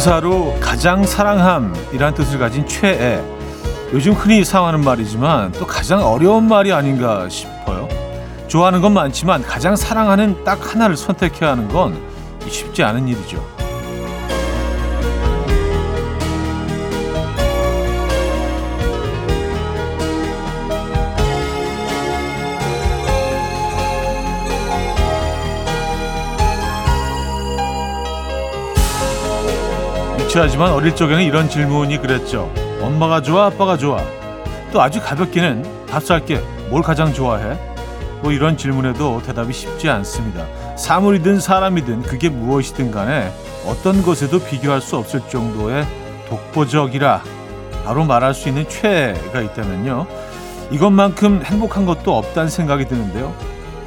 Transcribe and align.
명사로 0.00 0.56
가장 0.60 1.04
사랑함이란 1.04 2.14
뜻을 2.14 2.38
가진 2.38 2.66
최애. 2.66 3.22
요즘 3.92 4.12
흔히 4.12 4.42
사용하는 4.44 4.82
말이지만 4.82 5.52
또 5.52 5.66
가장 5.66 6.02
어려운 6.02 6.48
말이 6.48 6.72
아닌가 6.72 7.28
싶어요. 7.28 7.86
좋아하는 8.48 8.80
건 8.80 8.94
많지만 8.94 9.42
가장 9.42 9.76
사랑하는 9.76 10.42
딱 10.42 10.74
하나를 10.74 10.96
선택해야 10.96 11.50
하는 11.50 11.68
건 11.68 12.00
쉽지 12.48 12.82
않은 12.82 13.08
일이죠. 13.08 13.59
유치하지만 30.30 30.70
어릴 30.70 30.94
적에는 30.94 31.24
이런 31.24 31.48
질문이 31.48 32.00
그랬죠. 32.00 32.52
엄마가 32.80 33.20
좋아, 33.20 33.46
아빠가 33.46 33.76
좋아. 33.76 34.00
또 34.72 34.80
아주 34.80 35.00
가볍게는 35.02 35.86
밥 35.88 36.04
살게. 36.04 36.40
뭘 36.68 36.82
가장 36.82 37.12
좋아해? 37.12 37.58
뭐 38.22 38.30
이런 38.30 38.56
질문에도 38.56 39.20
대답이 39.22 39.52
쉽지 39.52 39.88
않습니다. 39.88 40.46
사물이든 40.76 41.40
사람이든 41.40 42.02
그게 42.02 42.28
무엇이든 42.28 42.92
간에 42.92 43.32
어떤 43.66 44.02
것에도 44.02 44.38
비교할 44.38 44.80
수 44.80 44.96
없을 44.96 45.20
정도의 45.28 45.84
독보적이라 46.28 47.22
바로 47.84 48.04
말할 48.04 48.32
수 48.32 48.48
있는 48.48 48.68
최애가 48.68 49.40
있다면요. 49.40 50.06
이것만큼 50.70 51.42
행복한 51.44 51.86
것도 51.86 52.16
없다는 52.16 52.48
생각이 52.48 52.86
드는데요. 52.86 53.34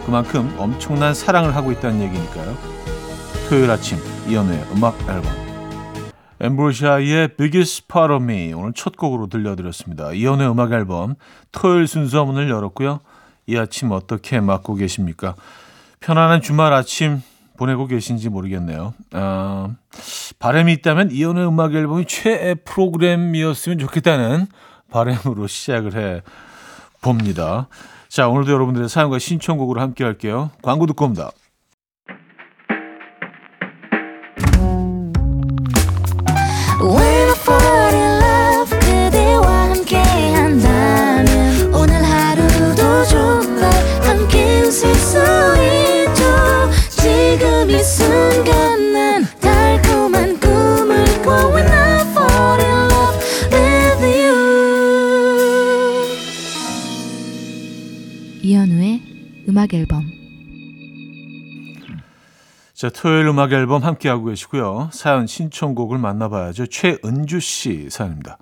그만큼 0.06 0.54
엄청난 0.58 1.14
사랑을 1.14 1.56
하고 1.56 1.72
있다는 1.72 2.02
얘기니까요. 2.02 2.58
토요일 3.48 3.72
아침 3.72 3.98
이연우의 4.28 4.66
음악 4.76 5.00
앨범 5.08 5.43
엠브로시아의 6.44 7.38
Biggest 7.38 7.88
Part 7.88 8.14
of 8.14 8.22
Me 8.22 8.52
오늘 8.52 8.74
첫 8.74 8.98
곡으로 8.98 9.28
들려드렸습니다. 9.28 10.12
이연의 10.12 10.52
음악 10.52 10.74
앨범 10.74 11.16
토요일 11.54 11.88
순서 11.88 12.26
문을 12.26 12.50
열었고요. 12.50 13.00
이 13.48 13.58
아침 13.58 13.92
어떻게 13.92 14.42
맞고 14.42 14.76
계십니까? 14.76 15.36
편안한 16.02 16.42
주말 16.42 16.74
아침 16.74 17.22
보내고 17.56 17.88
계신지 17.88 18.28
모르겠네요. 18.28 18.94
어, 19.14 19.74
바람이 20.40 20.74
있다면 20.74 21.12
이연의 21.12 21.48
음악 21.48 21.74
앨범이 21.76 22.06
최애 22.08 22.56
프로그램이었으면 22.66 23.80
좋겠다는 23.80 24.48
바람으로 24.92 25.48
시작을 25.48 25.96
해 25.96 26.22
봅니다. 27.02 27.70
자, 28.10 28.28
오늘도 28.28 28.52
여러분들의 28.52 28.90
사연과 28.90 29.18
신청곡으로 29.18 29.80
함께 29.80 30.04
할게요. 30.04 30.52
광고 30.62 30.88
듣고 30.88 31.06
옵니다. 31.06 31.32
음악 59.48 59.74
앨범 59.74 60.04
자, 62.74 62.90
토요일 62.90 63.28
음악 63.28 63.54
앨범 63.54 63.84
함께하고 63.84 64.26
계시고요. 64.26 64.90
사연 64.92 65.28
신청곡을 65.28 65.98
만나봐야죠. 65.98 66.66
최은주 66.68 67.40
씨 67.40 67.90
사연입니다. 67.90 68.38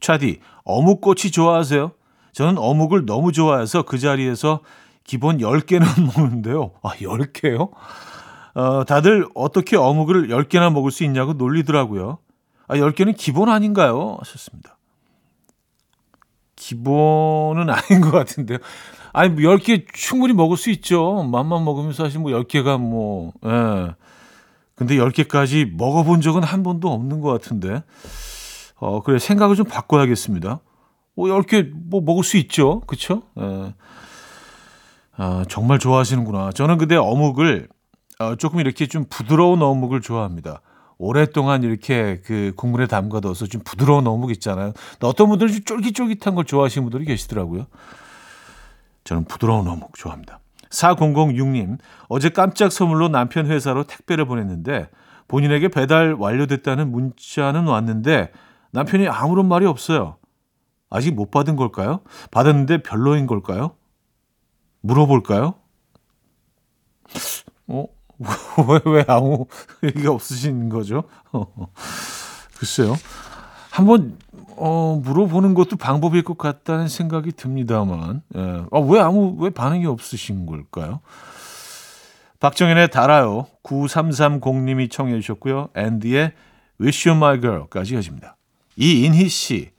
차디, 0.00 0.40
어묵꼬치 0.64 1.30
좋아하세요? 1.30 1.92
저는 2.32 2.58
어묵을 2.58 3.06
너무 3.06 3.30
좋아해서 3.30 3.82
그 3.82 3.98
자리에서 3.98 4.60
기본 5.04 5.38
10개는 5.38 5.84
먹는데요. 6.18 6.72
아, 6.82 6.90
10개요? 6.94 7.70
어, 8.54 8.84
다들 8.84 9.28
어떻게 9.36 9.76
어묵을 9.76 10.28
10개나 10.28 10.72
먹을 10.72 10.90
수 10.90 11.04
있냐고 11.04 11.34
놀리더라고요. 11.34 12.18
아, 12.66 12.74
10개는 12.74 13.16
기본 13.16 13.48
아닌가요? 13.48 14.16
하셨습니다. 14.18 14.77
기본은 16.68 17.70
아닌 17.70 18.00
것 18.02 18.10
같은데요. 18.10 18.58
아니, 19.12 19.30
뭐 19.30 19.40
10개 19.40 19.86
충분히 19.92 20.34
먹을 20.34 20.56
수 20.56 20.70
있죠. 20.70 21.22
맘만 21.22 21.64
먹으면 21.64 21.92
사실 21.92 22.20
뭐 22.20 22.30
10개가 22.32 22.78
뭐, 22.78 23.32
예. 23.44 23.94
근데 24.74 24.96
10개까지 24.96 25.74
먹어본 25.76 26.20
적은 26.20 26.42
한 26.42 26.62
번도 26.62 26.92
없는 26.92 27.20
것 27.20 27.30
같은데. 27.30 27.82
어, 28.76 29.02
그래, 29.02 29.18
생각을 29.18 29.56
좀 29.56 29.66
바꿔야겠습니다. 29.66 30.60
뭐 31.16 31.28
10개 31.28 31.70
뭐 31.72 32.00
먹을 32.00 32.22
수 32.22 32.36
있죠. 32.36 32.80
그쵸? 32.80 33.22
예. 33.40 33.74
아, 35.16 35.44
정말 35.48 35.78
좋아하시는구나. 35.78 36.52
저는 36.52 36.78
근데 36.78 36.96
어묵을 36.96 37.68
어, 38.20 38.36
조금 38.36 38.60
이렇게 38.60 38.86
좀 38.86 39.06
부드러운 39.08 39.62
어묵을 39.62 40.00
좋아합니다. 40.00 40.60
오랫동안 40.98 41.62
이렇게 41.62 42.20
그 42.24 42.52
국물에 42.56 42.86
담가둬서 42.86 43.46
좀 43.46 43.62
부드러운 43.64 44.06
어묵 44.06 44.32
있잖아요. 44.32 44.72
어떤 45.00 45.28
분들은 45.28 45.52
좀 45.52 45.64
쫄깃쫄깃한 45.64 46.34
걸 46.34 46.44
좋아하시는 46.44 46.84
분들이 46.84 47.04
계시더라고요. 47.04 47.66
저는 49.04 49.24
부드러운 49.24 49.68
어묵 49.68 49.94
좋아합니다. 49.94 50.40
4006님, 50.70 51.78
어제 52.08 52.28
깜짝 52.28 52.72
선물로 52.72 53.08
남편 53.08 53.46
회사로 53.46 53.84
택배를 53.84 54.26
보냈는데 54.26 54.90
본인에게 55.28 55.68
배달 55.68 56.14
완료됐다는 56.14 56.90
문자는 56.90 57.66
왔는데 57.66 58.32
남편이 58.72 59.08
아무런 59.08 59.48
말이 59.48 59.66
없어요. 59.66 60.16
아직 60.90 61.14
못 61.14 61.30
받은 61.30 61.56
걸까요? 61.56 62.00
받았는데 62.30 62.82
별로인 62.82 63.26
걸까요? 63.26 63.76
물어볼까요? 64.80 65.54
어? 67.68 67.86
왜, 68.18 68.92
왜 68.92 69.04
아무 69.06 69.46
얘기가 69.82 70.12
없으신 70.12 70.68
거죠? 70.68 71.04
글쎄요. 72.58 72.96
한번 73.70 74.18
어, 74.56 75.00
물어보는 75.04 75.54
것도 75.54 75.76
방법일 75.76 76.22
것 76.24 76.36
같다는 76.36 76.88
생각이 76.88 77.32
듭니다만, 77.32 78.22
예. 78.36 78.40
아, 78.72 78.78
왜 78.80 78.98
아무, 78.98 79.36
왜 79.38 79.50
반응이 79.50 79.86
없으신 79.86 80.46
걸까요? 80.46 81.00
박정현의 82.40 82.90
달아요. 82.90 83.46
9330님이 83.62 84.90
청해 84.90 85.20
주셨고요. 85.20 85.68
앤디의 85.76 86.32
Wish 86.80 87.08
You 87.08 87.16
My 87.16 87.40
Girl까지 87.40 87.94
이어집니다. 87.94 88.36
이인희 88.76 89.28
씨. 89.28 89.70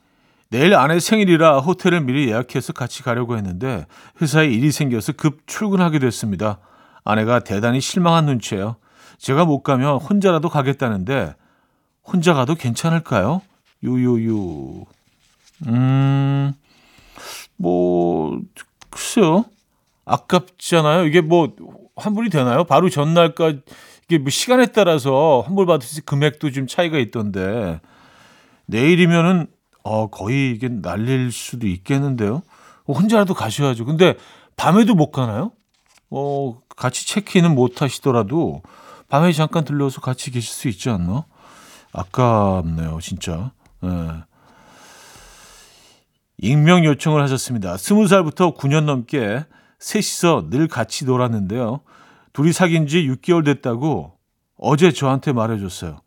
내일 0.50 0.74
아내 0.74 0.98
생일이라 0.98 1.60
호텔을 1.60 2.00
미리 2.00 2.28
예약해서 2.28 2.72
같이 2.72 3.02
가려고 3.02 3.36
했는데 3.36 3.86
회사에 4.20 4.48
일이 4.48 4.72
생겨서 4.72 5.12
급 5.12 5.46
출근하게 5.46 6.00
됐습니다. 6.00 6.58
아내가 7.04 7.40
대단히 7.40 7.80
실망한 7.80 8.26
눈치예요. 8.26 8.76
제가 9.18 9.44
못 9.44 9.62
가면 9.62 9.98
혼자라도 9.98 10.48
가겠다는데 10.48 11.34
혼자 12.02 12.34
가도 12.34 12.54
괜찮을까요? 12.54 13.42
유유유. 13.82 14.84
음, 15.66 16.52
뭐, 17.56 18.40
글쎄요. 18.88 19.44
아깝잖아요. 20.04 21.04
이게 21.04 21.20
뭐, 21.20 21.54
환불이 21.96 22.30
되나요? 22.30 22.64
바로 22.64 22.88
전날까지, 22.88 23.60
이게 24.06 24.18
뭐 24.18 24.30
시간에 24.30 24.66
따라서 24.66 25.42
환불 25.46 25.66
받을 25.66 25.86
수 25.86 26.02
금액도 26.04 26.50
좀 26.50 26.66
차이가 26.66 26.98
있던데, 26.98 27.80
내일이면은, 28.66 29.46
어, 29.82 30.08
거의 30.08 30.52
이게 30.52 30.68
날릴 30.68 31.30
수도 31.32 31.66
있겠는데요? 31.66 32.42
혼자라도 32.88 33.34
가셔야죠. 33.34 33.84
근데 33.84 34.14
밤에도 34.56 34.94
못 34.94 35.10
가나요? 35.10 35.52
어, 36.10 36.58
같이 36.80 37.06
체크인은 37.06 37.54
못 37.54 37.82
하시더라도 37.82 38.62
밤에 39.10 39.32
잠깐 39.32 39.64
들려서 39.64 40.00
같이 40.00 40.30
계실 40.30 40.50
수 40.50 40.66
있지 40.68 40.88
않나? 40.88 41.26
아깝네요, 41.92 42.98
진짜. 43.02 43.52
예. 43.84 44.24
익명 46.38 46.86
요청을 46.86 47.22
하셨습니다. 47.22 47.76
스무 47.76 48.08
살부터 48.08 48.54
9년 48.54 48.84
넘게 48.84 49.44
셋이서 49.78 50.48
늘 50.48 50.68
같이 50.68 51.04
놀았는데요. 51.04 51.80
둘이 52.32 52.54
사귄 52.54 52.86
지 52.86 53.06
6개월 53.06 53.44
됐다고 53.44 54.14
어제 54.56 54.90
저한테 54.90 55.34
말해줬어요. 55.34 56.00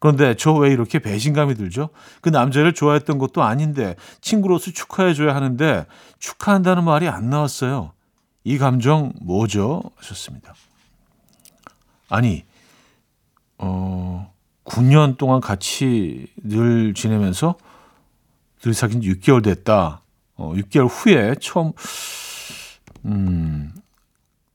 그런데 0.00 0.34
저 0.34 0.54
왜 0.54 0.72
이렇게 0.72 0.98
배신감이 0.98 1.54
들죠? 1.54 1.90
그 2.20 2.30
남자를 2.30 2.74
좋아했던 2.74 3.18
것도 3.18 3.44
아닌데 3.44 3.94
친구로서 4.20 4.72
축하해줘야 4.72 5.36
하는데 5.36 5.86
축하한다는 6.18 6.82
말이 6.82 7.06
안 7.06 7.30
나왔어요. 7.30 7.92
이 8.44 8.58
감정 8.58 9.12
뭐죠? 9.20 9.82
하셨습니다. 9.96 10.54
아니, 12.08 12.44
어, 13.58 14.32
9년 14.64 15.16
동안 15.16 15.40
같이 15.40 16.26
늘 16.36 16.94
지내면서 16.94 17.56
둘이 18.60 18.74
사귄 18.74 19.00
지 19.00 19.10
6개월 19.14 19.42
됐다. 19.42 20.02
어, 20.36 20.52
6개월 20.54 20.88
후에 20.90 21.34
처음, 21.40 21.72
음. 23.04 23.72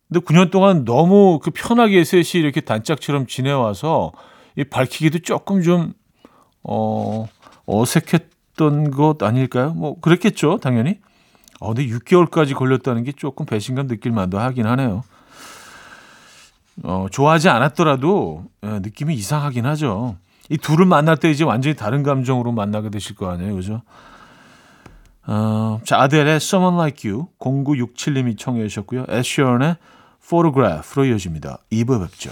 근데 0.08 0.20
9년 0.22 0.52
동안 0.52 0.86
너무 0.86 1.40
그 1.42 1.52
편하게 1.52 2.04
셋이 2.04 2.42
이렇게 2.42 2.62
단짝처럼 2.62 3.28
지내와서 3.28 4.14
이 4.56 4.64
밝히기도 4.64 5.20
조금 5.20 5.62
좀 5.62 5.94
어, 6.64 7.28
어색했던 7.66 8.92
것 8.92 9.22
아닐까요? 9.22 9.74
뭐 9.74 10.00
그랬겠죠, 10.00 10.60
당연히. 10.60 11.00
어, 11.60 11.74
근데 11.74 11.88
6개월까지 11.88 12.54
걸렸다는 12.56 13.04
게 13.04 13.12
조금 13.12 13.46
배신감 13.46 13.88
느낄 13.88 14.12
만도 14.12 14.40
하긴 14.40 14.66
하네요. 14.68 15.04
어, 16.84 17.08
좋아하지 17.12 17.50
않았더라도 17.50 18.46
예, 18.64 18.80
느낌이 18.80 19.16
이상하긴 19.16 19.66
하죠. 19.66 20.18
이 20.50 20.58
둘을 20.58 20.86
만날 20.86 21.18
때 21.18 21.30
이제 21.30 21.44
완전히 21.44 21.76
다른 21.76 22.04
감정으로 22.04 22.52
만나게 22.52 22.90
되실 22.90 23.16
거 23.16 23.30
아니에요, 23.30 23.56
그죠? 23.56 23.82
어, 25.26 25.82
자, 25.84 26.00
아델의 26.02 26.38
Someone 26.38 26.78
Like 26.78 27.10
You 27.10 27.28
0967님이 27.40 28.38
청해 28.38 28.66
주셨고요. 28.68 29.06
애쉬언의 29.10 29.76
Photograph로 30.26 31.06
이어집니다. 31.06 31.60
2부 31.72 32.02
뵙죠. 32.02 32.32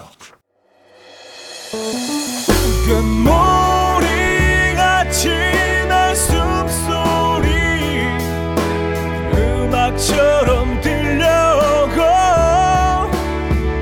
음악처럼 10.06 10.82
들려오고 10.82 12.02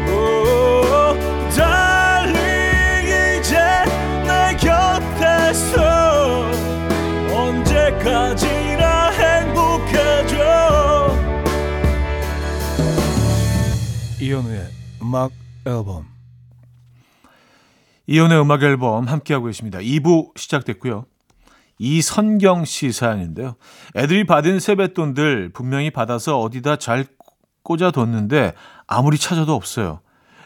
오, 0.10 1.50
달리 1.56 3.40
이제 3.40 3.58
내 4.24 4.56
곁에서 4.58 6.46
언제까지나 7.36 9.10
행복해져 9.12 10.38
이현우의 14.22 14.69
음악 15.02 15.31
앨범 15.66 16.08
이혼의 18.08 18.40
음악 18.40 18.64
앨범 18.64 19.08
함께하고 19.08 19.46
계십니다. 19.48 19.80
2부 19.80 20.38
시작됐고요. 20.38 21.06
이선경 21.80 22.66
씨 22.66 22.92
사연인데요. 22.92 23.56
애들이 23.96 24.25
받은 24.25 24.60
세뱃돈들 24.60 25.52
분명히 25.54 25.90
받아서 25.92 26.40
어디다 26.40 26.78
잘 26.78 27.06
꽂아뒀는데 27.64 28.54
아무리 28.88 29.18
찾아도 29.18 29.54
없어요. 29.54 30.02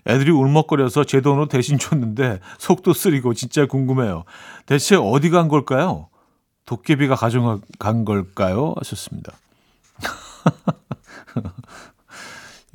애들이 0.07 0.31
울먹거려서 0.31 1.03
제 1.03 1.19
돈으로 1.21 1.47
대신 1.47 1.77
줬는데 1.77 2.39
속도 2.59 2.93
쓰리고 2.93 3.33
진짜 3.33 3.65
궁금해요. 3.65 4.23
대체 4.65 4.95
어디 4.95 5.29
간 5.29 5.47
걸까요? 5.49 6.09
도깨비가 6.65 7.15
가져간 7.15 8.05
걸까요? 8.05 8.73
하셨습니다. 8.77 9.33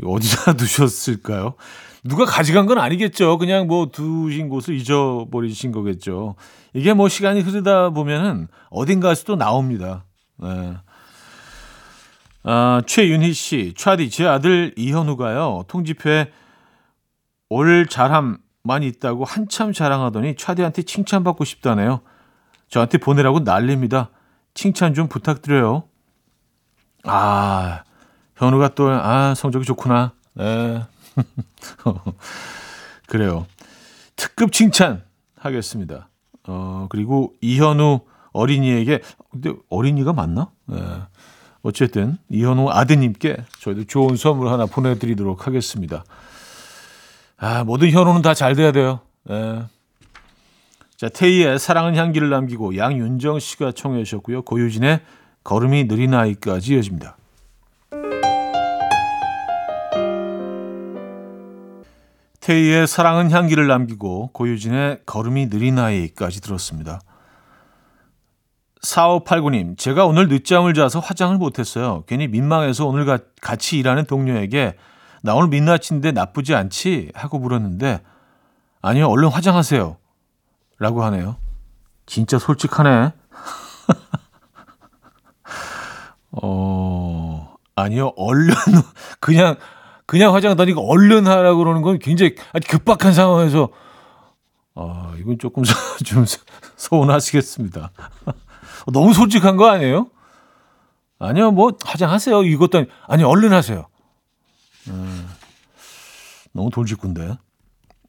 어디다 0.04 0.54
두셨을까요? 0.58 1.54
누가 2.04 2.24
가져간 2.24 2.66
건 2.66 2.78
아니겠죠. 2.78 3.38
그냥 3.38 3.66
뭐 3.66 3.86
두신 3.86 4.48
곳을 4.48 4.74
잊어버리신 4.74 5.72
거겠죠. 5.72 6.34
이게 6.74 6.94
뭐 6.94 7.08
시간이 7.08 7.40
흐르다 7.40 7.90
보면은 7.90 8.48
어딘가에서 8.70 9.24
또 9.24 9.36
나옵니다. 9.36 10.04
네. 10.38 10.74
아, 12.44 12.82
최윤희 12.86 13.32
씨, 13.34 13.72
차디, 13.76 14.10
제 14.10 14.26
아들 14.26 14.74
이현우가요, 14.76 15.64
통지표에 15.68 16.32
올 17.48 17.86
잘함 17.86 18.38
많이 18.64 18.86
있다고 18.88 19.24
한참 19.24 19.72
자랑하더니 19.72 20.34
차디한테 20.36 20.82
칭찬받고 20.82 21.44
싶다네요. 21.44 22.00
저한테 22.68 22.98
보내라고 22.98 23.40
난립니다. 23.40 24.10
칭찬 24.54 24.94
좀 24.94 25.08
부탁드려요. 25.08 25.84
아, 27.04 27.84
현우가 28.36 28.74
또, 28.74 28.88
아, 28.90 29.34
성적이 29.36 29.64
좋구나. 29.64 30.12
네. 30.34 30.82
그래요. 33.06 33.46
특급 34.16 34.52
칭찬 34.52 35.02
하겠습니다. 35.36 36.08
어, 36.46 36.86
그리고 36.90 37.32
이현우 37.40 38.00
어린이에게, 38.32 39.00
근데 39.30 39.52
어린이가 39.68 40.12
맞나? 40.12 40.50
네. 40.66 40.78
어쨌든, 41.62 42.18
이현우 42.28 42.70
아드님께 42.70 43.36
저희도 43.60 43.84
좋은 43.84 44.16
선물 44.16 44.48
하나 44.48 44.66
보내드리도록 44.66 45.46
하겠습니다. 45.46 46.04
아, 47.36 47.64
모든 47.64 47.90
현우는 47.90 48.22
다 48.22 48.34
잘 48.34 48.54
돼야 48.56 48.72
돼요. 48.72 49.00
네. 49.24 49.62
자, 50.96 51.08
테이의 51.08 51.58
사랑은 51.58 51.96
향기를 51.96 52.30
남기고 52.30 52.76
양윤정 52.76 53.40
씨가 53.40 53.72
청해 53.72 54.04
주셨고요. 54.04 54.42
고유진의 54.42 55.00
걸음이 55.44 55.88
느린 55.88 56.14
아이까지 56.14 56.74
이어집니다. 56.74 57.16
테이의 62.42 62.86
사랑은 62.88 63.30
향기를 63.30 63.68
남기고 63.68 64.30
고유진의 64.32 65.02
걸음이 65.06 65.48
느린 65.48 65.78
아이까지 65.78 66.40
들었습니다. 66.40 67.00
4589님, 68.82 69.78
제가 69.78 70.06
오늘 70.06 70.26
늦잠을 70.26 70.74
자서 70.74 70.98
화장을 70.98 71.36
못했어요. 71.38 72.02
괜히 72.08 72.26
민망해서 72.26 72.84
오늘 72.84 73.04
가, 73.04 73.20
같이 73.40 73.78
일하는 73.78 74.06
동료에게 74.06 74.74
나 75.22 75.36
오늘 75.36 75.50
민낯인데 75.50 76.10
나쁘지 76.10 76.56
않지? 76.56 77.12
하고 77.14 77.38
물었는데 77.38 78.02
아니요, 78.80 79.06
얼른 79.06 79.28
화장하세요. 79.28 79.96
라고 80.80 81.04
하네요. 81.04 81.36
진짜 82.06 82.40
솔직하네. 82.40 83.12
어, 86.42 87.54
아니요, 87.76 88.12
얼른, 88.16 88.52
그냥, 89.20 89.54
그냥 90.12 90.34
화장 90.34 90.54
다니고 90.56 90.92
얼른 90.92 91.26
하라고 91.26 91.56
그러는 91.56 91.80
건 91.80 91.98
굉장히 91.98 92.34
아주 92.52 92.68
급박한 92.68 93.14
상황에서, 93.14 93.70
아, 94.74 95.14
이건 95.18 95.38
조금 95.38 95.62
좀 96.04 96.26
서운하시겠습니다. 96.76 97.90
너무 98.92 99.14
솔직한 99.14 99.56
거 99.56 99.70
아니에요? 99.70 100.10
아니요, 101.18 101.52
뭐, 101.52 101.72
화장하세요. 101.82 102.42
이것도, 102.42 102.84
아니, 103.06 103.24
얼른 103.24 103.54
하세요. 103.54 103.86
음, 104.88 105.30
너무 106.52 106.68
돌직구인데. 106.68 107.38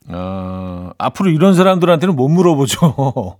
어, 0.09 0.89
앞으로 0.97 1.29
이런 1.29 1.53
사람들한테는 1.53 2.17
못 2.17 2.27
물어보죠. 2.27 3.37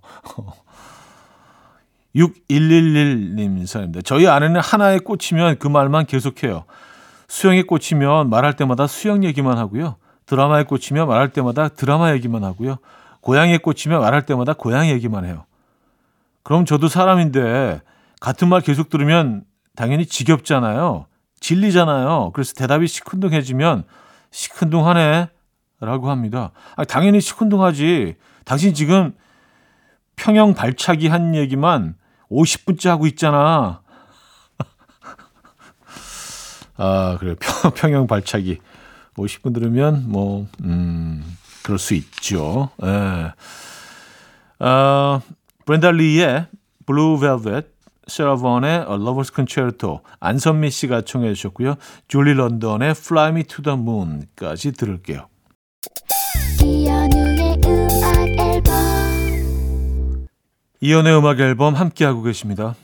6111님 2.16 3.66
사연입니다. 3.66 4.00
저희 4.06 4.26
아내는 4.26 4.62
하나에 4.62 5.00
꽂히면 5.00 5.58
그 5.58 5.68
말만 5.68 6.06
계속해요. 6.06 6.64
수영에 7.34 7.62
꽂히면 7.62 8.30
말할 8.30 8.54
때마다 8.54 8.86
수영 8.86 9.24
얘기만 9.24 9.58
하고요. 9.58 9.96
드라마에 10.24 10.62
꽂히면 10.62 11.08
말할 11.08 11.30
때마다 11.32 11.66
드라마 11.66 12.12
얘기만 12.12 12.44
하고요. 12.44 12.76
고양이에 13.22 13.58
꽂히면 13.58 14.00
말할 14.00 14.24
때마다 14.24 14.52
고양이 14.52 14.90
얘기만 14.90 15.24
해요. 15.24 15.44
그럼 16.44 16.64
저도 16.64 16.86
사람인데 16.86 17.80
같은 18.20 18.48
말 18.48 18.60
계속 18.60 18.88
들으면 18.88 19.42
당연히 19.74 20.06
지겹잖아요. 20.06 21.06
진리잖아요. 21.40 22.30
그래서 22.34 22.54
대답이 22.54 22.86
시큰둥해지면 22.86 23.82
시큰둥하네 24.30 25.28
라고 25.80 26.10
합니다. 26.10 26.52
아, 26.76 26.84
당연히 26.84 27.20
시큰둥하지. 27.20 28.14
당신 28.44 28.74
지금 28.74 29.12
평영 30.14 30.54
발차기 30.54 31.08
한 31.08 31.34
얘기만 31.34 31.96
50분째 32.30 32.90
하고 32.90 33.08
있잖아. 33.08 33.82
아, 36.76 37.16
그래요. 37.18 37.34
평, 37.74 37.92
영 37.92 38.06
발차기. 38.06 38.58
50분 39.16 39.54
들으면 39.54 40.04
뭐, 40.08 40.46
음, 40.62 41.22
그럴 41.62 41.78
수 41.78 41.94
있죠. 41.94 42.70
예. 42.82 43.32
아, 44.58 45.20
브렌다 45.64 45.92
리의 45.92 46.46
Blue 46.86 47.18
Velvet, 47.20 47.66
세라 48.06 48.34
본의 48.34 48.70
A 48.80 48.86
Lover's 48.86 49.34
Concerto, 49.34 50.00
안선미 50.20 50.70
씨가 50.70 51.02
청해 51.02 51.32
주셨고요. 51.34 51.76
줄리 52.08 52.34
런던의 52.34 52.90
Fly 52.90 53.30
Me 53.30 53.44
to 53.44 53.62
the 53.62 53.78
Moon까지 53.78 54.72
들을게요. 54.72 55.28
이연의 60.80 61.16
음악 61.16 61.40
앨범 61.40 61.74
함께하고 61.74 62.22
계십니다. 62.22 62.74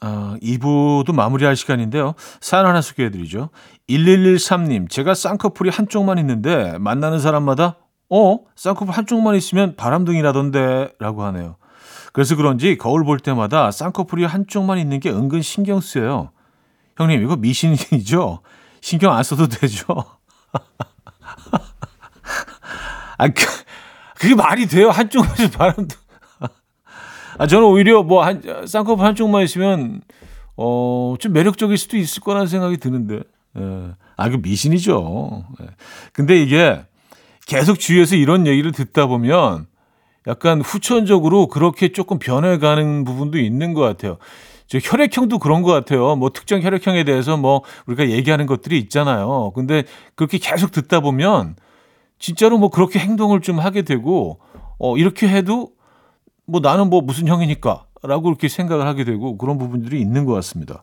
아, 0.00 0.36
2부도 0.42 1.12
마무리할 1.14 1.56
시간인데요. 1.56 2.14
사연 2.40 2.66
하나 2.66 2.80
소개해드리죠. 2.80 3.50
1113님, 3.88 4.88
제가 4.88 5.14
쌍꺼풀이 5.14 5.70
한쪽만 5.70 6.18
있는데 6.18 6.78
만나는 6.78 7.18
사람마다 7.18 7.76
어? 8.08 8.38
쌍꺼풀 8.56 8.94
한쪽만 8.94 9.36
있으면 9.36 9.76
바람둥이라던데 9.76 10.94
라고 10.98 11.22
하네요. 11.24 11.56
그래서 12.12 12.34
그런지 12.34 12.76
거울 12.76 13.04
볼 13.04 13.20
때마다 13.20 13.70
쌍꺼풀이 13.70 14.24
한쪽만 14.24 14.78
있는 14.78 14.98
게 15.00 15.10
은근 15.10 15.42
신경 15.42 15.80
쓰여요. 15.80 16.30
형님, 16.96 17.22
이거 17.22 17.36
미신이죠? 17.36 18.40
신경 18.80 19.14
안 19.14 19.22
써도 19.22 19.46
되죠? 19.48 19.84
아, 23.18 23.28
그, 23.28 23.34
그게 24.18 24.34
말이 24.34 24.66
돼요? 24.66 24.90
한쪽만 24.90 25.34
바람둥이. 25.56 26.09
아, 27.40 27.46
저는 27.46 27.66
오히려 27.66 28.02
뭐 28.02 28.22
한, 28.22 28.42
쌍꺼풀 28.66 29.02
한쪽만 29.02 29.42
있으면, 29.44 30.02
어, 30.58 31.14
좀 31.18 31.32
매력적일 31.32 31.78
수도 31.78 31.96
있을 31.96 32.22
거라는 32.22 32.46
생각이 32.46 32.76
드는데. 32.76 33.22
예. 33.58 33.92
아, 34.18 34.28
그 34.28 34.36
미신이죠. 34.42 35.44
예. 35.62 35.66
근데 36.12 36.36
이게 36.36 36.82
계속 37.46 37.80
주위에서 37.80 38.16
이런 38.16 38.46
얘기를 38.46 38.72
듣다 38.72 39.06
보면 39.06 39.66
약간 40.26 40.60
후천적으로 40.60 41.46
그렇게 41.46 41.92
조금 41.92 42.18
변해가는 42.18 43.04
부분도 43.04 43.38
있는 43.38 43.72
것 43.72 43.80
같아요. 43.80 44.18
저 44.66 44.76
혈액형도 44.78 45.38
그런 45.38 45.62
것 45.62 45.72
같아요. 45.72 46.16
뭐 46.16 46.28
특정 46.34 46.60
혈액형에 46.60 47.04
대해서 47.04 47.38
뭐 47.38 47.62
우리가 47.86 48.10
얘기하는 48.10 48.44
것들이 48.44 48.78
있잖아요. 48.80 49.52
근데 49.54 49.84
그렇게 50.14 50.36
계속 50.36 50.72
듣다 50.72 51.00
보면 51.00 51.56
진짜로 52.18 52.58
뭐 52.58 52.68
그렇게 52.68 52.98
행동을 52.98 53.40
좀 53.40 53.58
하게 53.60 53.80
되고 53.80 54.40
어 54.78 54.98
이렇게 54.98 55.26
해도 55.26 55.70
뭐 56.50 56.60
나는 56.60 56.90
뭐 56.90 57.00
무슨 57.00 57.28
형이니까 57.28 57.84
라고 58.02 58.28
이렇게 58.28 58.48
생각을 58.48 58.86
하게 58.86 59.04
되고 59.04 59.36
그런 59.38 59.58
부분들이 59.58 60.00
있는 60.00 60.24
것 60.24 60.34
같습니다. 60.34 60.82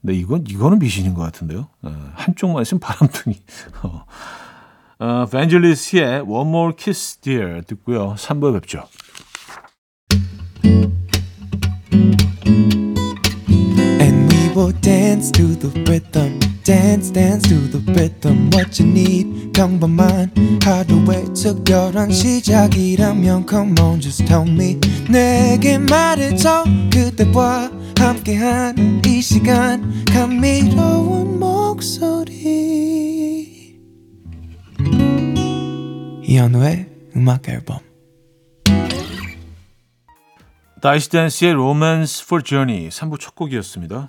근데 0.00 0.14
이건 0.14 0.44
이거는 0.48 0.78
미신인 0.78 1.14
것 1.14 1.22
같은데요. 1.22 1.68
어, 1.82 2.12
한쪽만 2.14 2.62
있으면 2.62 2.80
바람둥이. 2.80 3.36
어. 3.84 4.04
어, 4.98 5.26
벤젤리스의 5.26 6.20
One 6.20 6.48
More 6.48 6.74
Kiss 6.76 7.18
Dear 7.20 7.62
듣고요. 7.62 8.14
3부에 8.14 8.54
뵙죠. 8.54 8.84
Will 14.60 14.72
dance 14.82 15.30
to 15.30 15.54
the 15.54 15.70
rhythm. 15.84 16.49
Dance, 16.70 17.10
dance 17.10 17.48
to 17.48 17.68
the 17.68 17.82
rhythm. 17.92 18.48
What 18.54 18.80
you 18.80 18.88
need, 18.88 19.50
평범한 19.52 20.30
하루의 20.62 21.34
특별한 21.34 22.12
시작이라면 22.12 23.44
Come 23.50 23.74
on, 23.80 24.00
just 24.00 24.24
tell 24.24 24.48
me. 24.48 24.78
내게 25.10 25.78
말해줘. 25.78 26.62
그대와 26.92 27.72
함께한 27.98 29.02
이 29.04 29.20
시간. 29.20 30.04
감미로운 30.04 31.40
목소리. 31.40 32.30
이현우의 36.22 36.86
음악 37.16 37.48
앨범. 37.48 37.80
다이시 40.80 41.10
댄스의 41.10 41.54
Romance 41.54 42.22
for 42.24 42.44
Journey 42.44 42.90
3부 42.90 43.18
첫 43.18 43.34
곡이었습니다. 43.34 44.08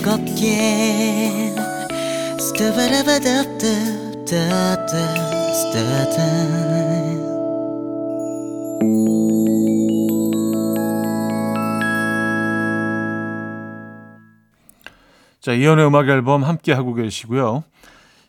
즐겁게 0.00 1.52
스타바라바다다다다다 2.38 3.60
자, 15.40 15.52
이연의 15.52 15.86
음악 15.86 16.08
앨범 16.08 16.44
함께 16.44 16.72
하고 16.72 16.94
계시고요. 16.94 17.64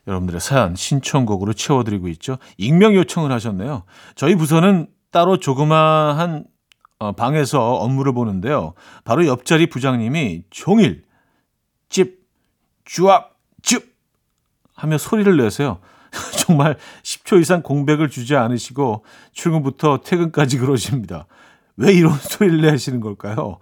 여러분들의 0.06 0.40
사연 0.40 0.74
신청곡으로 0.74 1.54
채워드리고 1.54 2.08
있죠. 2.08 2.36
익명 2.58 2.94
요청을 2.94 3.32
하셨네요. 3.32 3.84
저희 4.14 4.34
부서는 4.34 4.88
따로 5.10 5.38
조그마한 5.38 6.44
어, 6.98 7.12
방에서 7.12 7.76
업무를 7.76 8.12
보는데요. 8.12 8.74
바로 9.04 9.26
옆자리 9.26 9.68
부장님이 9.68 10.42
종일 10.50 11.04
찝, 11.92 12.18
쭈압, 12.86 13.36
찝 13.62 13.94
하며 14.74 14.98
소리를 14.98 15.36
내세요. 15.36 15.78
정말 16.38 16.76
10초 17.02 17.40
이상 17.40 17.62
공백을 17.62 18.08
주지 18.10 18.34
않으시고 18.34 19.04
출근부터 19.32 20.00
퇴근까지 20.04 20.58
그러십니다. 20.58 21.26
왜 21.76 21.92
이런 21.92 22.14
소리를 22.18 22.60
내시는 22.62 23.00
걸까요? 23.00 23.58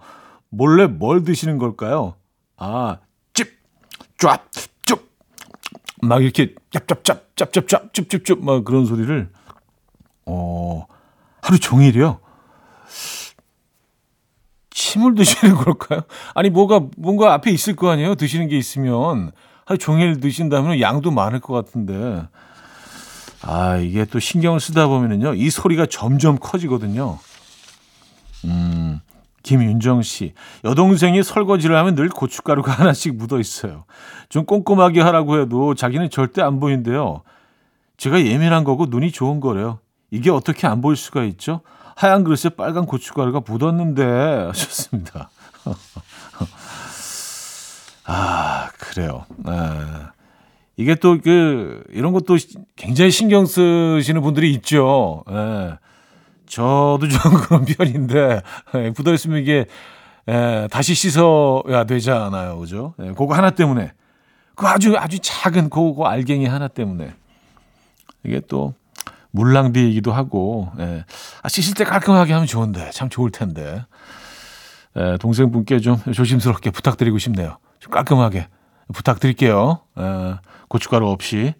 몰래 0.49 0.87
뭘 0.87 1.23
드시는 1.23 1.57
걸까요? 1.57 2.15
아, 2.57 2.99
찝, 3.33 3.47
쫙, 4.17 4.49
쭉, 4.83 5.11
막 6.01 6.23
이렇게 6.23 6.55
짭짭짭, 6.71 7.35
짭짭짭, 7.35 7.93
찝찝찝 7.93 8.43
막 8.43 8.63
그런 8.63 8.85
소리를 8.85 9.29
어 10.25 10.87
하루 11.41 11.59
종일이요. 11.59 12.19
침을 14.81 15.13
드시는 15.13 15.55
걸까요? 15.55 16.01
아니 16.33 16.49
뭐가 16.49 16.81
뭔가 16.97 17.33
앞에 17.33 17.51
있을 17.51 17.75
거 17.75 17.91
아니에요? 17.91 18.15
드시는 18.15 18.47
게 18.47 18.57
있으면 18.57 19.31
하루 19.65 19.77
종일 19.77 20.19
드신다면 20.19 20.81
양도 20.81 21.11
많을 21.11 21.39
것 21.39 21.53
같은데 21.53 22.27
아 23.43 23.77
이게 23.77 24.05
또 24.05 24.19
신경을 24.19 24.59
쓰다 24.59 24.87
보면은요 24.87 25.35
이 25.35 25.49
소리가 25.51 25.85
점점 25.85 26.37
커지거든요. 26.39 27.19
음 28.45 28.99
김윤정 29.43 30.01
씨 30.01 30.33
여동생이 30.63 31.21
설거지를 31.21 31.75
하면 31.77 31.93
늘 31.93 32.09
고춧가루가 32.09 32.71
하나씩 32.73 33.15
묻어 33.15 33.39
있어요. 33.39 33.85
좀 34.29 34.45
꼼꼼하게 34.45 35.01
하라고 35.01 35.39
해도 35.39 35.75
자기는 35.75 36.09
절대 36.09 36.41
안 36.41 36.59
보인대요. 36.59 37.21
제가 37.97 38.25
예민한 38.25 38.63
거고 38.63 38.87
눈이 38.87 39.11
좋은 39.11 39.41
거래요. 39.41 39.77
이게 40.09 40.31
어떻게 40.31 40.65
안 40.65 40.81
보일 40.81 40.97
수가 40.97 41.23
있죠? 41.25 41.61
하얀 42.01 42.23
그릇에 42.23 42.49
빨간 42.57 42.87
고춧가루가 42.87 43.41
묻었는데 43.45 44.03
하셨습니다. 44.47 45.29
아 48.05 48.69
그래요. 48.79 49.25
아, 49.45 50.11
이게 50.77 50.95
또 50.95 51.19
그 51.19 51.83
이런 51.91 52.11
것도 52.11 52.37
굉장히 52.75 53.11
신경 53.11 53.45
쓰시는 53.45 54.23
분들이 54.23 54.51
있죠. 54.55 55.23
예. 55.29 55.77
저도 56.47 57.07
좀 57.07 57.33
그런 57.45 57.65
편인데 57.65 58.41
예, 58.75 58.93
묻어 58.97 59.13
있으면 59.13 59.39
이게 59.39 59.67
예, 60.27 60.67
다시 60.71 60.95
씻어야 60.95 61.83
되잖아요, 61.85 62.57
그죠? 62.57 62.95
예, 62.99 63.09
그거 63.09 63.35
하나 63.35 63.51
때문에 63.51 63.91
그 64.55 64.65
아주 64.65 64.97
아주 64.97 65.19
작은 65.19 65.69
그거 65.69 66.07
알갱이 66.07 66.47
하나 66.47 66.67
때문에 66.67 67.13
이게 68.23 68.41
또 68.47 68.73
물낭비이기도 69.31 70.11
하고 70.11 70.71
예. 70.79 71.05
아, 71.41 71.49
씻을 71.49 71.73
때 71.73 71.83
깔끔하게 71.83 72.33
하면 72.33 72.47
좋은데 72.47 72.91
참 72.91 73.09
좋을 73.09 73.31
텐데 73.31 73.83
예, 74.97 75.17
동생분께 75.19 75.79
좀 75.79 75.97
조심스럽게 76.13 76.71
부탁드리고 76.71 77.17
싶네요. 77.17 77.57
좀 77.79 77.91
깔끔하게 77.91 78.47
부탁드릴게요. 78.93 79.81
예, 79.99 80.35
고춧가루 80.67 81.07
없이 81.07 81.53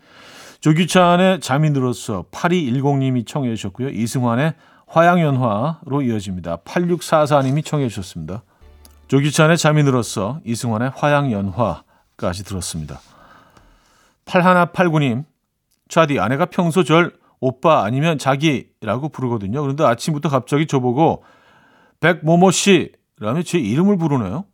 조규찬의 0.60 1.40
잠이 1.40 1.74
들었어 1.74 2.26
8210님이 2.32 3.26
청해 3.26 3.56
주셨고요. 3.56 3.90
이승환의 3.90 4.54
화양연화로 4.88 6.02
이어집니다. 6.04 6.58
8644님이 6.58 7.66
청해 7.66 7.88
주셨습니다. 7.88 8.44
조규찬의 9.08 9.58
잠이 9.58 9.84
들었어 9.84 10.40
이승환의 10.46 10.92
화양연화까지 10.96 12.44
들었습니다. 12.44 13.00
8189님 14.26 15.26
차디 15.90 16.20
아내가 16.20 16.46
평소 16.46 16.84
절 16.84 17.14
오빠 17.42 17.84
아니면 17.84 18.18
자기라고 18.18 19.10
부르거든요. 19.10 19.62
그런데 19.62 19.84
아침부터 19.84 20.30
갑자기 20.30 20.68
저보고 20.68 21.24
백모모 22.00 22.52
씨라며 22.52 23.42
제 23.44 23.58
이름을 23.58 23.98
부르네요. 23.98 24.46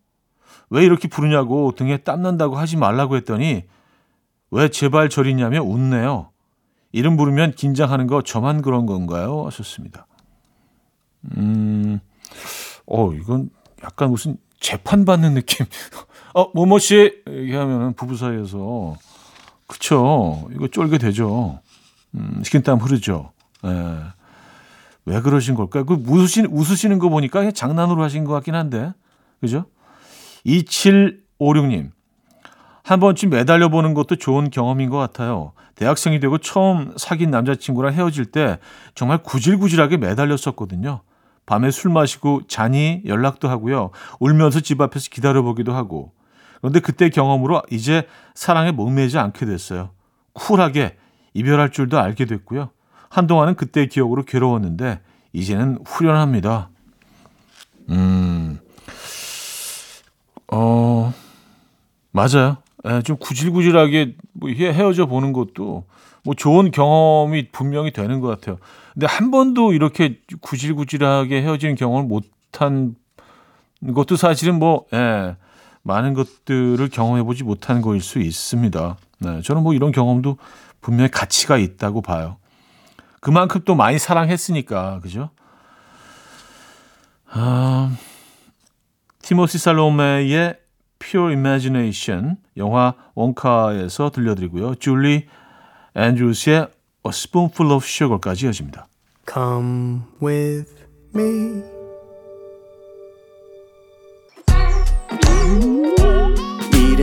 왜 0.70 0.84
이렇게 0.84 1.08
부르냐고 1.08 1.74
등에 1.74 1.98
땀난다고 1.98 2.58
하지 2.58 2.78
말라고 2.78 3.18
했더니 3.18 3.66
왜 4.50 4.70
제발 4.70 5.10
저리냐며 5.10 5.62
웃네요. 5.62 6.32
이름 6.94 7.18
부르면 7.18 7.52
긴장하는 7.52 8.08
거 8.08 8.22
저만 8.22 8.62
그런 8.62 8.86
건가요? 8.86 9.46
하셨습니다. 9.46 10.08
음, 11.36 12.00
어, 12.86 13.12
이건 13.12 13.50
약간 13.84 14.10
무슨 14.10 14.38
재판받는 14.62 15.34
느낌. 15.34 15.66
어, 16.34 16.50
모모 16.54 16.80
씨! 16.80 17.22
얘기하면 17.28 17.94
부부 17.94 18.16
사이에서. 18.16 18.96
그쵸. 19.68 20.48
이거 20.54 20.68
쫄게 20.70 20.98
되죠. 20.98 21.60
음, 22.18 22.42
식은땀 22.44 22.80
흐르죠. 22.80 23.32
예. 23.66 23.70
왜 25.06 25.22
그러신 25.22 25.56
걸까요? 25.56 25.86
그 25.86 25.94
웃으시는, 26.06 26.50
웃으시는 26.52 27.00
거 27.00 27.10
보니까 27.10 27.40
그냥 27.40 27.54
장난으로 27.54 28.04
하신 28.04 28.26
것 28.26 28.34
같긴 28.34 28.56
한데. 28.56 28.92
그죠? 29.40 29.66
2756님. 30.46 31.92
한 32.84 33.00
번쯤 33.00 33.30
매달려 33.30 33.70
보는 33.70 33.94
것도 33.94 34.16
좋은 34.16 34.50
경험인 34.50 34.90
것 34.90 34.98
같아요. 34.98 35.54
대학생이 35.76 36.20
되고 36.20 36.38
처음 36.38 36.94
사귄 36.98 37.32
남자친구랑 37.32 37.94
헤어질 37.94 38.26
때 38.26 38.60
정말 38.96 39.20
구질구질하게 39.20 39.98
매달렸었거든요. 39.98 41.02
밤에 41.46 41.72
술 41.72 41.92
마시고 41.92 42.42
자니 42.48 43.02
연락도 43.06 43.50
하고요. 43.50 43.92
울면서 44.20 44.60
집 44.60 44.82
앞에서 44.82 45.10
기다려보기도 45.10 45.74
하고. 45.74 46.12
그런데 46.60 46.80
그때 46.80 47.10
경험으로 47.10 47.62
이제 47.72 48.08
사랑에 48.36 48.72
목매지 48.72 49.18
않게 49.18 49.46
됐어요. 49.46 49.92
쿨하게 50.34 50.98
이별할 51.38 51.72
줄도 51.72 52.00
알게 52.00 52.26
됐고요. 52.26 52.70
한동안은 53.10 53.56
그때의 53.56 53.90
기억으로 53.90 54.24
괴로웠는데 54.24 55.00
이제는 55.34 55.80
후련합니다. 55.86 56.70
음, 57.90 58.60
어, 60.52 61.14
맞아요. 62.12 62.58
예, 62.88 63.02
좀 63.04 63.18
구질구질하게 63.18 64.16
뭐 64.34 64.50
헤- 64.50 64.74
헤어져 64.74 65.06
보는 65.06 65.32
것도 65.34 65.86
뭐 66.24 66.34
좋은 66.36 66.72
경험이 66.72 67.50
분명히 67.52 67.92
되는 67.92 68.20
것 68.20 68.28
같아요. 68.28 68.58
근데 68.94 69.06
한 69.06 69.30
번도 69.30 69.74
이렇게 69.74 70.20
구질구질하게 70.42 71.42
헤어지는 71.44 71.76
경험을 71.76 72.08
못한 72.08 72.96
것도 73.94 74.16
사실은 74.16 74.58
뭐 74.58 74.86
예, 74.94 75.36
많은 75.84 76.14
것들을 76.14 76.90
경험해 76.90 77.24
보지 77.24 77.44
못한 77.44 77.82
거일 77.82 78.02
수 78.02 78.20
있습니다. 78.20 78.98
네, 79.20 79.42
저는 79.42 79.64
뭐 79.64 79.74
이런 79.74 79.92
경험도 79.92 80.38
분명히 80.82 81.10
가치가 81.12 81.58
있다고 81.58 82.02
봐요. 82.02 82.38
그만큼 83.20 83.62
또 83.66 83.76
많이 83.76 84.00
사랑했으니까 84.00 85.00
그죠? 85.02 85.30
아, 87.30 87.96
티모시 89.22 89.58
살로메의 89.58 90.58
Pure 91.00 91.36
Imagination 91.36 92.38
영화 92.56 92.94
원카에서 93.16 94.10
들려드리고요. 94.12 94.76
줄리 94.76 95.28
앤드루스의 95.96 96.58
A 96.58 97.10
Spoonful 97.10 97.74
of 97.74 97.86
Sugar까지 97.86 98.46
이어집니다. 98.46 98.88
Come 99.30 100.02
with 100.22 100.74
me. 101.14 101.77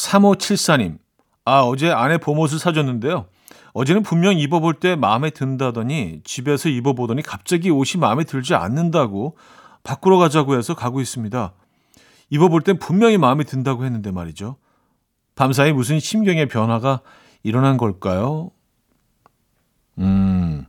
3574님, 0.00 0.98
아, 1.44 1.60
어제 1.60 1.90
아내 1.90 2.18
봄옷을 2.18 2.58
사줬는데요. 2.58 3.26
어제는 3.72 4.02
분명 4.02 4.36
입어볼 4.36 4.74
때 4.74 4.96
마음에 4.96 5.30
든다더니 5.30 6.22
집에서 6.24 6.68
입어보더니 6.68 7.22
갑자기 7.22 7.70
옷이 7.70 8.00
마음에 8.00 8.24
들지 8.24 8.54
않는다고 8.54 9.36
바꾸러 9.82 10.18
가자고 10.18 10.56
해서 10.56 10.74
가고 10.74 11.00
있습니다. 11.00 11.52
입어볼 12.30 12.62
땐 12.62 12.78
분명히 12.78 13.16
마음에 13.16 13.44
든다고 13.44 13.84
했는데 13.84 14.10
말이죠. 14.10 14.56
밤사이 15.36 15.72
무슨 15.72 16.00
심경의 16.00 16.46
변화가 16.48 17.00
일어난 17.42 17.76
걸까요? 17.76 18.50
음, 19.98 20.66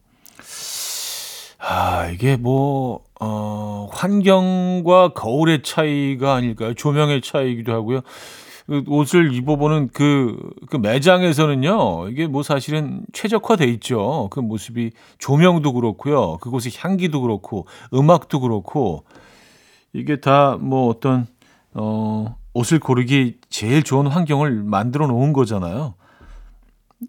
아, 1.59 2.07
이게 2.07 2.37
뭐, 2.37 3.03
어, 3.19 3.87
환경과 3.91 5.13
거울의 5.13 5.63
차이가 5.63 6.35
아닐까요? 6.35 6.73
조명의 6.73 7.21
차이이기도 7.21 7.73
하고요. 7.73 8.01
그 8.71 8.85
옷을 8.87 9.33
입어보는 9.33 9.89
그, 9.91 10.37
그 10.69 10.77
매장에서는요, 10.77 12.07
이게 12.07 12.25
뭐 12.25 12.41
사실은 12.41 13.03
최적화돼 13.11 13.65
있죠. 13.65 14.29
그 14.31 14.39
모습이 14.39 14.91
조명도 15.17 15.73
그렇고요. 15.73 16.37
그곳의 16.37 16.71
향기도 16.77 17.19
그렇고, 17.19 17.67
음악도 17.93 18.39
그렇고, 18.39 19.03
이게 19.91 20.21
다 20.21 20.57
뭐 20.61 20.87
어떤, 20.87 21.27
어, 21.73 22.37
옷을 22.53 22.79
고르기 22.79 23.39
제일 23.49 23.83
좋은 23.83 24.07
환경을 24.07 24.63
만들어 24.63 25.05
놓은 25.05 25.33
거잖아요. 25.33 25.95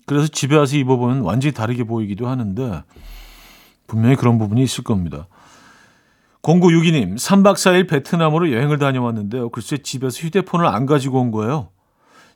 그래서 0.07 0.27
집에 0.27 0.57
와서 0.57 0.77
입어보면 0.77 1.21
완전히 1.21 1.55
다르게 1.55 1.85
보이기도 1.85 2.27
하는데, 2.27 2.83
분명히 3.87 4.17
그런 4.17 4.37
부분이 4.37 4.61
있을 4.65 4.83
겁니다. 4.83 5.29
0962님, 6.43 7.15
3박 7.15 7.55
4일 7.55 7.89
베트남으로 7.89 8.53
여행을 8.53 8.79
다녀왔는데요. 8.79 9.51
글쎄 9.51 9.79
집에서 9.79 10.19
휴대폰을 10.19 10.67
안 10.67 10.87
가지고 10.87 11.21
온 11.21 11.31
거예요. 11.31 11.69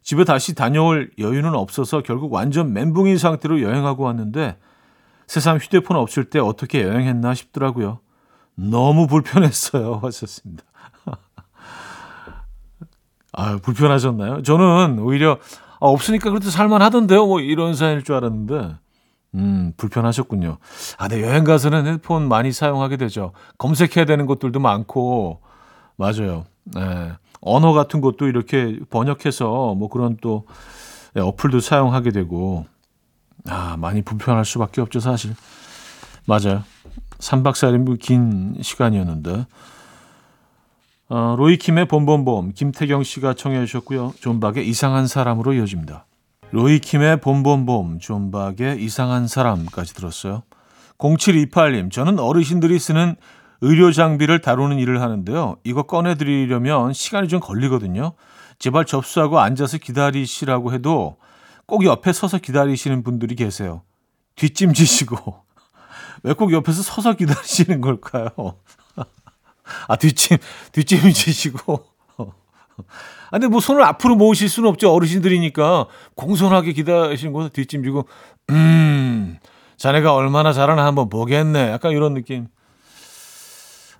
집에 0.03 0.23
다시 0.23 0.55
다녀올 0.55 1.11
여유는 1.19 1.55
없어서 1.55 2.01
결국 2.03 2.33
완전 2.33 2.73
멘붕인 2.73 3.19
상태로 3.19 3.61
여행하고 3.63 4.05
왔는데 4.05 4.57
세상 5.27 5.57
휴대폰 5.57 5.97
없을 5.97 6.31
때 6.31 6.39
어떻게 6.39 6.83
여행했나 6.83 7.35
싶더라고요. 7.35 7.99
너무 8.55 9.09
불편했어요. 9.09 9.99
하셨습니다. 10.05 10.63
아, 13.33 13.57
불편하셨나요? 13.57 14.43
저는 14.43 15.01
오히려 15.01 15.39
아, 15.81 15.87
없으니까 15.87 16.31
그래도 16.31 16.51
살만하던데요. 16.51 17.27
뭐 17.27 17.41
이런 17.41 17.75
사연일 17.75 18.05
줄 18.05 18.15
알았는데 18.15 18.77
음, 19.37 19.73
불편하셨군요. 19.77 20.59
아, 20.99 21.09
네, 21.09 21.23
여행 21.23 21.45
가서는 21.45 21.87
핸드폰 21.87 22.29
많이 22.29 22.53
사용하게 22.53 22.97
되죠. 22.97 23.33
검색해야 23.59 24.05
되는 24.07 24.27
것들도 24.27 24.59
많고, 24.59 25.41
맞아요. 25.97 26.47
네. 26.65 27.13
언어 27.41 27.73
같은 27.73 28.01
것도 28.01 28.27
이렇게 28.27 28.79
번역해서 28.91 29.75
뭐 29.75 29.89
그런 29.89 30.17
또 30.21 30.47
네, 31.15 31.21
어플도 31.21 31.61
사용하게 31.61 32.11
되고, 32.11 32.67
아, 33.49 33.77
많이 33.79 34.03
불편할 34.03 34.45
수밖에 34.45 34.81
없죠, 34.81 35.01
사실. 35.01 35.35
맞아요. 36.27 36.65
3박 37.19 37.53
4일 37.53 37.99
긴 37.99 38.57
시간이었는데. 38.61 39.47
어, 41.09 41.37
로이킴의 41.39 41.87
봄봄봄, 41.87 42.53
김태경 42.55 43.05
씨가 43.05 43.35
청해 43.35 43.65
주셨고요. 43.67 44.15
존박의 44.19 44.67
이상한 44.69 45.07
사람으로 45.07 45.53
이어집니다. 45.53 46.06
로이킴의 46.53 47.21
봄봄봄, 47.21 47.99
존박의 47.99 48.83
이상한 48.83 49.27
사람까지 49.29 49.95
들었어요. 49.95 50.43
0728님, 50.99 51.91
저는 51.91 52.19
어르신들이 52.19 52.79
쓰는 52.79 53.17
의료 53.61 53.93
장비를 53.93 54.41
다루는 54.41 54.79
일을 54.79 55.01
하는데요. 55.03 55.57
이거 55.65 55.83
꺼내드리려면 55.83 56.93
시간이 56.93 57.29
좀 57.29 57.41
걸리거든요. 57.41 58.13
제발 58.59 58.85
접수하고 58.85 59.41
앉아서 59.41 59.79
기다리시라고 59.79 60.73
해도 60.73 61.17
꼭 61.67 61.85
옆에 61.85 62.13
서서 62.13 62.39
기다리시는 62.39 63.03
분들이 63.03 63.35
계세요. 63.35 63.83
뒷짐지시고. 64.37 65.45
왜 66.23 66.33
꼭 66.35 66.53
옆에서 66.53 66.83
서서 66.83 67.15
기다리시는 67.15 67.81
걸까요? 67.81 68.31
아, 69.89 69.97
뒷짐, 69.97 70.39
뒷짐지시고. 70.73 71.85
아, 73.27 73.31
근데 73.33 73.49
뭐 73.49 73.61
손을 73.61 73.83
앞으로 73.83 74.17
모으실 74.17 74.49
수는 74.49 74.69
없죠. 74.69 74.93
어르신들이니까 74.93 75.87
공손하게 76.15 76.73
기다리시는 76.73 77.33
거서 77.33 77.49
뒷짐 77.49 77.83
지고 77.83 78.07
음, 78.51 79.39
자네가 79.77 80.15
얼마나 80.15 80.53
잘하나 80.53 80.87
한번 80.87 81.09
보겠네. 81.09 81.71
약간 81.71 81.93
이런 81.93 82.15
느낌. 82.15 82.47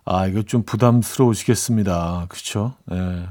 아, 0.05 0.27
이거 0.27 0.43
좀 0.43 0.63
부담스러우시겠습니다. 0.63 2.27
그렇죠? 2.29 2.75
예. 2.93 3.27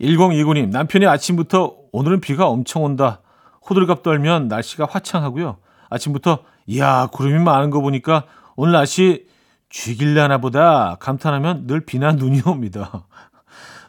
1029님, 0.00 0.70
남편이 0.70 1.06
아침부터 1.06 1.76
오늘은 1.92 2.20
비가 2.20 2.46
엄청 2.48 2.84
온다. 2.84 3.20
호들갑 3.68 4.02
떨면 4.02 4.48
날씨가 4.48 4.86
화창하고요. 4.88 5.58
아침부터 5.90 6.44
이야 6.66 7.08
구름이 7.12 7.42
많은 7.42 7.70
거 7.70 7.80
보니까 7.80 8.24
오늘 8.56 8.72
날씨 8.72 9.26
쥐길라나 9.68 10.38
보다 10.38 10.96
감탄하면 11.00 11.66
늘 11.66 11.84
비나 11.84 12.12
눈이 12.12 12.42
옵니다. 12.46 13.04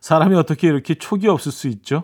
사람이 0.01 0.35
어떻게 0.35 0.67
이렇게 0.67 0.95
촉이 0.95 1.27
없을 1.27 1.51
수 1.51 1.67
있죠? 1.69 2.03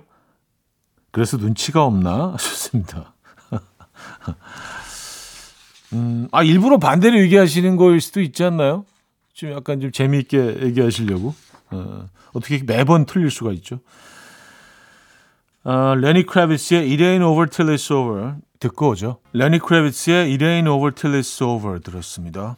그래서 1.11 1.37
눈치가 1.37 1.83
없나 1.83 2.35
싶습니다. 2.39 3.13
음, 5.93 6.27
아 6.31 6.43
일부러 6.43 6.77
반대로 6.77 7.19
얘기하시는 7.19 7.75
거일 7.75 7.99
수도 7.99 8.21
있지 8.21 8.43
않나요? 8.43 8.85
좀 9.33 9.51
약간 9.51 9.81
좀 9.81 9.91
재미있게 9.91 10.61
얘기하시려고 10.63 11.33
어, 11.71 12.07
어떻게 12.33 12.61
매번 12.63 13.05
틀릴 13.05 13.31
수가 13.31 13.51
있죠? 13.53 13.79
어, 15.63 15.95
레니 15.95 16.25
크래비스의 16.25 16.81
It 16.81 17.03
Ain't 17.03 17.25
Over 17.25 17.49
Till 17.49 17.75
It's 17.75 17.93
Over 17.93 18.35
듣고 18.59 18.89
오죠. 18.89 19.19
레니 19.33 19.59
크래비스의 19.59 20.31
It 20.31 20.43
Ain't 20.43 20.71
Over 20.71 20.93
Till 20.93 21.19
It's 21.19 21.45
Over 21.45 21.81
들었습니다. 21.81 22.57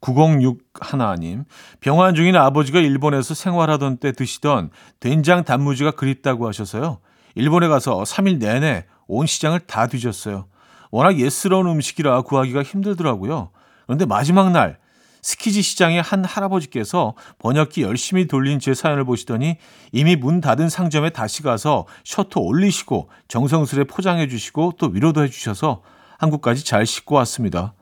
906 0.00 0.58
하나님 0.80 1.44
병환 1.80 2.14
중인 2.14 2.36
아버지가 2.36 2.80
일본에서 2.80 3.34
생활하던 3.34 3.98
때 3.98 4.12
드시던 4.12 4.70
된장 4.98 5.44
단무지가 5.44 5.92
그립다고 5.92 6.48
하셔서요. 6.48 6.98
일본에 7.34 7.68
가서 7.68 8.02
3일 8.02 8.38
내내 8.38 8.86
온 9.06 9.26
시장을 9.26 9.60
다 9.60 9.86
뒤졌어요. 9.86 10.46
워낙 10.90 11.18
예스러운 11.18 11.66
음식이라 11.66 12.22
구하기가 12.22 12.62
힘들더라고요. 12.62 13.50
그런데 13.86 14.06
마지막 14.06 14.50
날 14.50 14.78
스키지 15.22 15.62
시장의 15.62 16.00
한 16.00 16.24
할아버지께서 16.24 17.14
번역기 17.38 17.82
열심히 17.82 18.26
돌린 18.26 18.58
제 18.58 18.72
사연을 18.74 19.04
보시더니 19.04 19.58
이미 19.92 20.16
문 20.16 20.40
닫은 20.40 20.68
상점에 20.68 21.10
다시 21.10 21.42
가서 21.42 21.86
셔터 22.04 22.40
올리시고 22.40 23.10
정성스레 23.28 23.84
포장해 23.84 24.28
주시고 24.28 24.74
또 24.78 24.86
위로도 24.86 25.24
해 25.24 25.28
주셔서 25.28 25.82
한국까지 26.18 26.64
잘 26.64 26.86
싣고 26.86 27.16
왔습니다. 27.16 27.74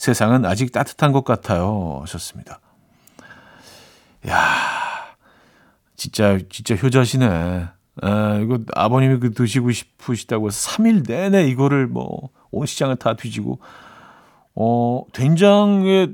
세상은 0.00 0.44
아직 0.46 0.72
따뜻한 0.72 1.12
것 1.12 1.24
같아요. 1.24 1.98
하셨습니다. 2.02 2.60
야, 4.28 4.36
진짜 5.96 6.38
진짜 6.50 6.74
효자시네. 6.74 7.68
아, 8.02 8.34
이거 8.42 8.60
아버님이 8.74 9.18
그 9.20 9.32
드시고 9.32 9.70
싶으시다고 9.72 10.48
해서 10.48 10.70
3일 10.70 11.06
내내 11.06 11.46
이거를 11.48 11.86
뭐 11.86 12.30
온 12.50 12.66
시장을 12.66 12.96
다 12.96 13.14
뒤지고 13.14 13.58
어, 14.54 15.04
된장에 15.12 16.08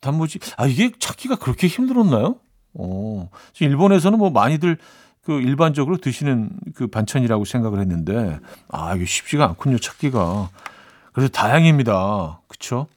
단무지 0.00 0.38
아 0.56 0.66
이게 0.66 0.90
찾기가 0.98 1.36
그렇게 1.36 1.66
힘들었나요? 1.66 2.36
어. 2.74 3.28
일본에서는 3.60 4.18
뭐 4.18 4.30
많이들 4.30 4.78
그 5.22 5.40
일반적으로 5.40 5.98
드시는 5.98 6.50
그 6.74 6.88
반찬이라고 6.88 7.44
생각을 7.44 7.80
했는데 7.80 8.40
아 8.68 8.94
이게 8.94 9.04
쉽지가 9.04 9.44
않군요 9.44 9.78
찾기가 9.78 10.50
그래도 11.12 11.30
다행입니다 11.30 12.40
그쵸 12.48 12.88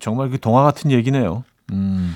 정말 0.00 0.30
그 0.30 0.38
동화 0.38 0.62
같은 0.62 0.90
얘기네요 0.90 1.44
음 1.72 2.14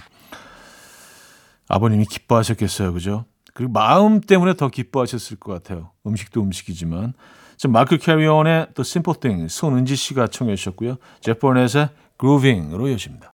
아버님이 1.68 2.06
기뻐하셨겠어요 2.06 2.92
그죠 2.92 3.24
그리고 3.54 3.72
마음 3.72 4.20
때문에 4.20 4.54
더 4.54 4.68
기뻐하셨을 4.68 5.38
것 5.38 5.52
같아요 5.52 5.90
음식도 6.06 6.42
음식이지만 6.42 7.14
자 7.56 7.68
마크 7.68 7.98
캐리온의 7.98 8.68
The 8.74 8.80
Simple 8.80 9.20
Thing 9.20 9.48
손은지 9.48 9.96
씨가 9.96 10.28
청해 10.28 10.56
주셨고요 10.56 10.96
제퍼넷의 11.20 11.90
Grooving으로 12.18 12.88
이어집니다 12.88 13.32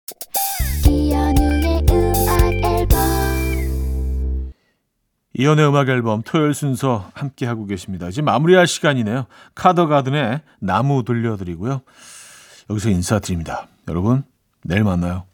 이연의 5.38 5.68
음악 5.68 5.88
앨범 5.88 6.22
토요일 6.22 6.52
순서 6.52 7.10
함께 7.14 7.46
하고 7.46 7.64
계십니다. 7.64 8.08
이제 8.08 8.22
마무리할 8.22 8.66
시간이네요. 8.66 9.26
카더 9.54 9.86
가든의 9.86 10.40
나무 10.58 11.04
들려드리고요. 11.04 11.80
여기서 12.68 12.90
인사드립니다. 12.90 13.68
여러분 13.86 14.24
내일 14.64 14.84
만나요. 14.84 15.27